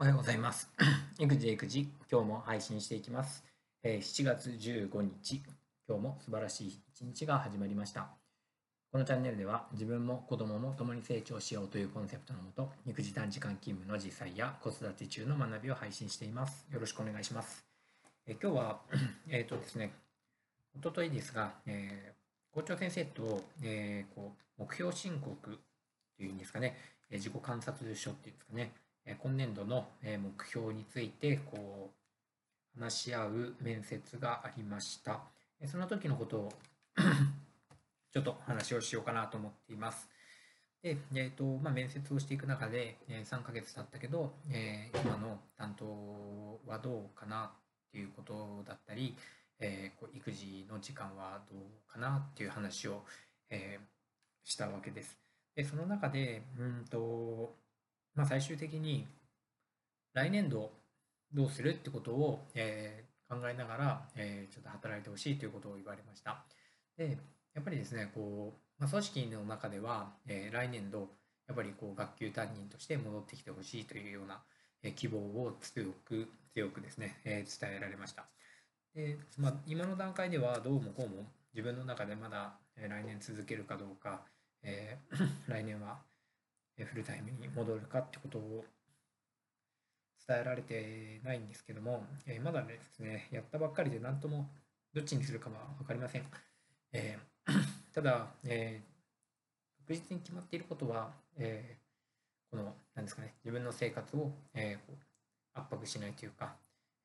[0.00, 0.66] おはようございます。
[1.20, 3.44] 育児育児、今日も配信していきます。
[3.82, 5.42] え7月15日、
[5.86, 8.08] 今日も素晴らしい一日が始まりました。
[8.90, 16.66] このチャンネルでは自分も子供も共に成長しようというコンセプトのもと、育児短時間勤務の実際や子育て中の学びを配信しています。
[16.72, 17.66] よろしくお願いします。
[18.26, 18.80] え今日は、
[19.28, 19.92] えっとですね、
[20.74, 25.58] おとといですが、えー校長先生と、えーこう目標申告
[26.16, 26.78] というんですかね、
[27.10, 28.72] 自己観察書っていうんですかね、
[29.18, 31.90] 今年度の目標についてこ
[32.76, 35.20] う話し合う面接がありました。
[35.66, 36.52] その時のことを
[38.12, 40.08] ちょっと話をしようかなと思っています。
[40.82, 49.16] で、えーとまあ、面接をしていく中で、え3ヶ月経ったけど、えー今の担当はどうかなっていうことだったり、
[49.58, 53.04] えーこう育児の時間はどうかなっていう話を、
[53.50, 54.00] えー
[54.42, 55.18] したわけです。
[55.54, 57.54] で、その中で、うんと、
[58.14, 59.06] まあ、最終的に
[60.12, 60.72] 来年度
[61.32, 66.44] どうするってことを、えー考えながら、えーちょっと働いてほしいということを言われました。
[66.96, 67.16] で、
[67.54, 71.08] やっぱりですね、こう、まあ、組織の中では、えー来年度、
[71.46, 74.42] やっぱりこう学級担任として戻ってきてほしいというような、
[74.82, 78.26] えー希望を強く、強くですね、えー伝えられました。
[78.96, 81.24] で、まあ、今の段階ではどうもこうも
[81.54, 84.22] 自分の中でまだ来年続けるかどうか、
[84.64, 86.00] えー 来年は
[86.84, 88.64] フルタイムに戻るかってことを
[90.26, 94.48] 伝えられてないんですけども、えーまだですね、やったばっかりで何とも
[94.94, 96.24] どっちにするかは分かりません。
[96.92, 97.52] えー
[97.94, 98.90] ただ、えー
[99.88, 101.76] 確実に決まっていることは、え
[102.48, 106.54] この、なんですかね、自分の生活を、えこう圧迫しないというか、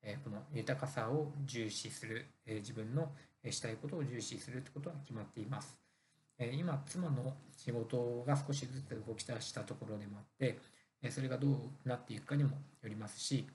[0.02, 3.10] えーこの豊かさを重視する、え自分の
[3.50, 5.85] したいことを重視するということは決まっています。
[6.38, 10.58] 今、妻の仕事が少しずつ動き出したところでもあって、
[11.10, 12.50] それがどうなっていくかにも
[12.82, 13.46] よりますし、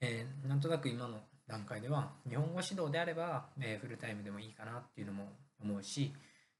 [0.00, 5.28] えなんとなく今の段階では、日本語指導であれば、えフルタイムでもいいかなっていうのも
[5.60, 6.12] 思うし、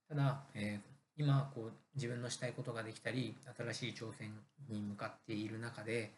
[0.09, 0.81] ただ、え
[1.19, 4.32] 今こう自分のしたいことができたり、新しい挑戦
[4.69, 6.12] に向かっている中で、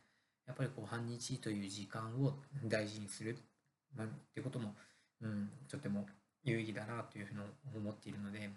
[0.46, 3.38] やっぱりこう半日という時間を大事にする、
[3.94, 4.74] まあ、っていうことも、
[5.20, 6.06] うん、とても
[6.44, 7.40] 有意義だなというふうに
[7.76, 8.50] 思っているので、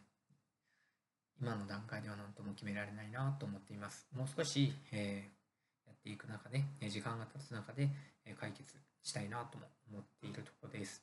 [1.42, 4.08] 今の段階では何とも決められないなと思っています。
[4.16, 5.42] もう少し、えー
[5.88, 7.90] やっていく中で、え時間が経つ中で、
[8.25, 11.02] え解決したいなとも思っているところです。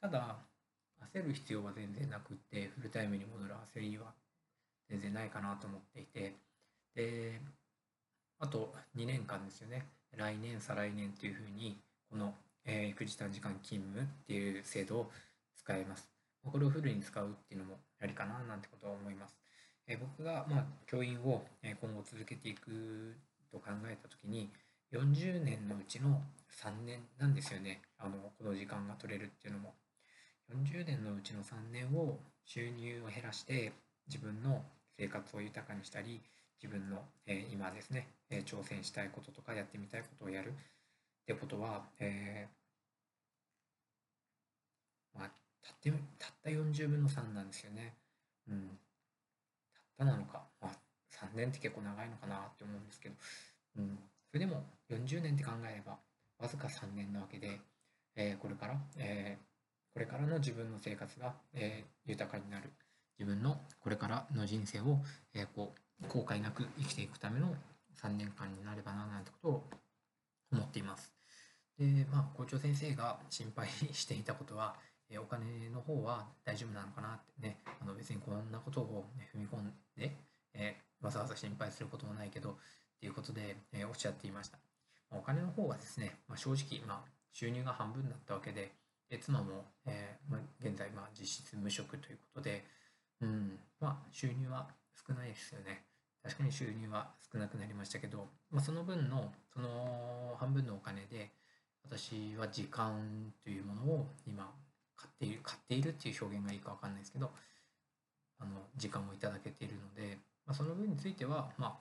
[0.00, 0.38] ただ、
[1.12, 4.12] 焦る必要は全然なくって、フルタイムに戻る焦りは
[4.88, 6.34] 全然ないかなと思っていて、
[6.94, 7.40] で、
[8.38, 9.86] あと2年間ですよね。
[10.16, 11.78] 来年、再来年というふうに、
[12.10, 12.34] この、
[12.64, 15.12] えー育児短時間勤務っていう制度を
[15.56, 16.13] 使えます。
[16.50, 19.36] これをフルに使うっていうのもありかななんてことは思います。
[19.86, 23.16] え僕が、まあ、教員を今後続けていく
[23.50, 24.50] と考えたときに、
[24.92, 26.22] 40年のうちの
[26.62, 27.82] 3年なんですよね。
[27.98, 29.74] あの、この時間が取れるっていうのも。
[30.52, 33.72] 40年のうちの3年を収入を減らして
[34.06, 34.62] 自分の
[34.98, 36.20] 生活を豊かにしたり
[36.62, 40.54] 自分の、え今ですね、え挑戦したいこととかやってみたいことをやるっ
[41.26, 45.30] てことは、えーまあ、
[45.64, 47.94] たってたった40分の3なんですよね。
[48.48, 48.68] うん。
[49.72, 50.42] たったなのか。
[50.60, 50.72] まあ、
[51.10, 53.14] 3年って結構長いのかなって思うんですけど、
[53.78, 53.98] うん。
[54.30, 55.96] それでも40年って考えれば
[56.38, 57.60] わずか3年なわけで、
[58.16, 59.44] えーこれから、えー
[59.94, 62.70] これからの自分の生活が、えー豊かになる
[63.18, 64.98] 自分のこれからの人生を、
[65.32, 67.54] えこう後悔なく生きていくための
[68.02, 69.64] 3年間になればななんてことを
[70.52, 71.12] 思っています。
[71.78, 74.76] で、まあ、校長先生が心配 していたことは、
[75.10, 80.16] えお金の方は大丈夫なのかなってね、あの別にこんなことを、ね、踏み込んで、
[80.54, 82.54] えわざわざ心配することもないけど、っ
[83.00, 84.58] ていうことで、えおっしゃっていました。
[85.10, 88.72] お金の方はですね、まあ、正直、まあ、収入が半分だったわけで、
[89.08, 92.64] で妻も、えーまあ、現在、ま、実質無職ということで、
[93.20, 94.68] うん、まあ、収入は
[95.06, 95.84] 少ないですよね。
[96.22, 101.30] 確かに収入は少なくなりましたけど、まあ、その分の、その半分のお金で、
[101.84, 104.50] 私は時間というものを今、
[105.04, 107.30] 買っている、買っているっていう表現がいいかわかんないですけど、
[108.38, 111.74] あの、時間をいただけているので、まあ、その分については、まあ、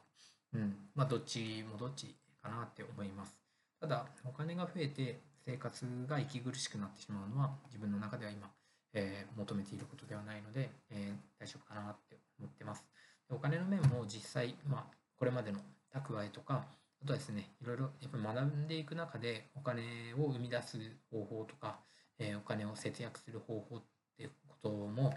[0.53, 3.39] うん、まあ、どっちもどっちかなって思います。
[3.79, 8.49] ただ、お金が増えて生活が息苦しくなってしまうのは自分の中では今、
[8.93, 12.85] えー求めていることではないので、えー大丈夫かなって思ってます。
[13.29, 15.59] でお金の面も実際、まあ、これまでの
[15.93, 16.65] 蓄えとか、
[17.03, 20.77] あとはですね、いろいろやっぱ学んでいく中でお金を生み出す
[21.11, 21.79] 方法とか、
[22.19, 23.83] えーお金を節約する方法っ
[24.17, 25.15] ていうことも、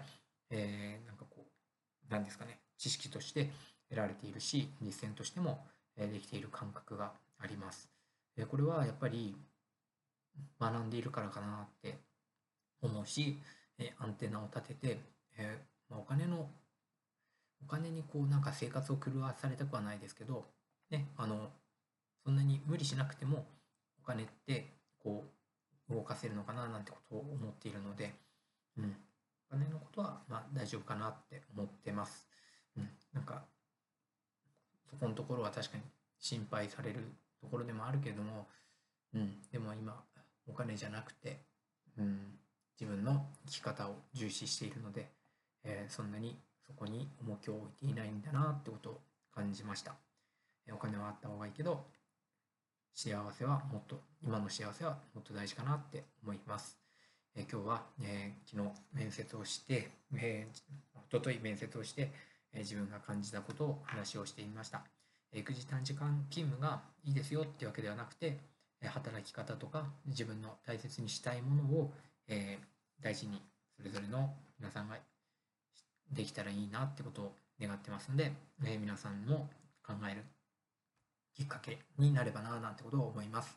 [0.49, 1.45] えーなんかこ
[2.09, 3.49] う、なんですかね、知識として
[3.89, 5.65] 得られているし、実践としても
[5.97, 7.89] えーできている感覚があります。
[8.37, 9.35] えこれはやっぱり
[10.59, 11.97] 学んでいるからかなって
[12.81, 13.37] 思うし、
[13.79, 14.99] えアンテナを立てて、
[15.37, 15.59] え
[15.89, 16.49] まあ、お金の
[17.63, 20.45] お金にこうなんか生活を狂わされたくはないですけど、
[20.91, 21.49] ね、あの
[22.23, 23.45] そんなに無理しなくても
[24.01, 24.67] お金って
[24.99, 25.29] こう
[25.89, 28.13] 動かせるのかななんてことを思っているので、
[28.77, 28.95] うん、
[29.49, 32.27] お金のことはまあ大丈夫かなって思ってます。
[32.77, 33.43] うん、なんか
[34.89, 35.83] そこのところは確かに
[36.19, 36.99] 心配される
[37.41, 38.47] ところでもあるけれども、
[39.13, 40.03] うん、でも今
[40.47, 41.39] お金じゃなくて、
[41.97, 42.19] うん、
[42.79, 45.09] 自分の生き方を重視しているので、
[45.63, 49.01] えー、そんなにそこに重きを置いていないんだなってことを
[49.33, 49.95] 感じました。
[50.67, 51.85] え、お金はあった方がいいけど
[52.97, 56.79] 幸せはもっと今の幸せはもっと大事かなって思います。
[57.35, 62.11] え、今日は、え昨日面接をして、えー、一昨日面接をして、
[62.55, 64.81] え自分が感じたことを話をしてみました。
[65.31, 68.39] 育児短時間勤務がいいですよってわけではなくて、
[68.83, 71.93] 働き方とか自分の大切にしたいものを、
[72.27, 73.39] えー、大事に
[73.77, 74.97] それぞれの皆さんが
[76.11, 78.31] できたらいいなってことを願ってますんで、
[78.65, 79.47] えー、皆さんも
[79.85, 80.23] 考える
[81.37, 83.55] きっかけになればななんてことを思います。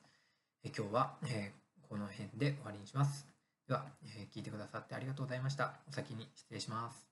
[0.62, 1.50] え、今日は、え
[1.88, 3.26] この辺で終わりにします。
[3.66, 5.72] では、え聞いてくださってありがとうございました。
[5.88, 7.09] お先に失礼します。